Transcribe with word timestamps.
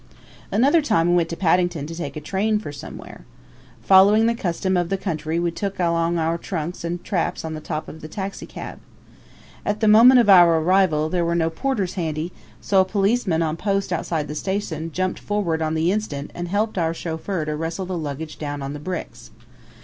Another 0.51 0.81
time 0.81 1.09
we 1.09 1.15
went 1.15 1.29
to 1.29 1.35
Paddington 1.37 1.85
to 1.85 1.93
take 1.93 2.15
a 2.15 2.19
train 2.21 2.57
for 2.57 2.71
somewhere. 2.71 3.23
Following 3.83 4.25
the 4.25 4.33
custom 4.33 4.75
of 4.75 4.89
the 4.89 4.97
country 4.97 5.37
we 5.39 5.51
took 5.51 5.79
along 5.79 6.17
our 6.17 6.39
trunks 6.39 6.83
and 6.83 7.03
traps 7.03 7.45
on 7.45 7.53
top 7.61 7.87
of 7.87 8.01
the 8.01 8.07
taxicab. 8.07 8.79
At 9.63 9.79
the 9.79 9.87
moment 9.87 10.19
of 10.19 10.27
our 10.27 10.57
arrival 10.57 11.07
there 11.07 11.23
were 11.23 11.35
no 11.35 11.51
porters 11.51 11.93
handy, 11.93 12.31
so 12.59 12.81
a 12.81 12.85
policeman 12.85 13.43
on 13.43 13.57
post 13.57 13.93
outside 13.93 14.27
the 14.27 14.33
station 14.33 14.91
jumped 14.91 15.19
forward 15.19 15.61
on 15.61 15.75
the 15.75 15.91
instant 15.91 16.31
and 16.33 16.47
helped 16.47 16.79
our 16.79 16.95
chauffeur 16.95 17.45
to 17.45 17.55
wrestle 17.55 17.85
the 17.85 17.95
luggage 17.95 18.39
down 18.39 18.63
on 18.63 18.73
the 18.73 18.79
bricks. 18.79 19.29